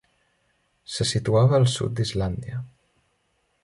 [0.93, 2.67] Se situava al sud d'Islàndia.